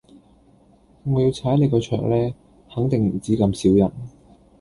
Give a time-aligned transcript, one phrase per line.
[1.03, 2.33] 我要踩你個場呢，
[2.73, 3.91] 肯定唔止咁少人